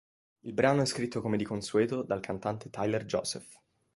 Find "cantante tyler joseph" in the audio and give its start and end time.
2.21-3.61